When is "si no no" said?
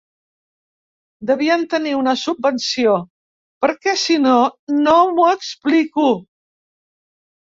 4.05-4.95